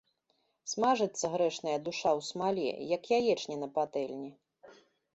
[0.71, 4.31] Смажыцца грэшная душа ў смале, як яечня на патэльні.